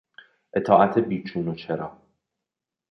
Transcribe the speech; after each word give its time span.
اطاعت 0.53 0.99
بیچون 0.99 1.47
و 1.47 1.55
چرا 1.55 2.01